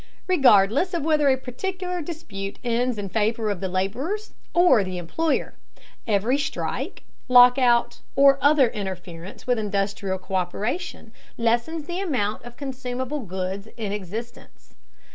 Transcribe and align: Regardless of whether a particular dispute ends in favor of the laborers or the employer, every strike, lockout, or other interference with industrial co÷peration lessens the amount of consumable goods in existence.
Regardless 0.25 0.95
of 0.95 1.03
whether 1.03 1.29
a 1.29 1.37
particular 1.37 2.01
dispute 2.01 2.57
ends 2.63 2.97
in 2.97 3.07
favor 3.07 3.51
of 3.51 3.59
the 3.59 3.67
laborers 3.69 4.33
or 4.51 4.83
the 4.83 4.97
employer, 4.97 5.53
every 6.07 6.39
strike, 6.39 7.03
lockout, 7.27 7.99
or 8.15 8.39
other 8.41 8.67
interference 8.69 9.45
with 9.45 9.59
industrial 9.59 10.17
co÷peration 10.17 11.11
lessens 11.37 11.85
the 11.85 11.99
amount 11.99 12.43
of 12.45 12.57
consumable 12.57 13.19
goods 13.19 13.67
in 13.77 13.91
existence. 13.91 14.73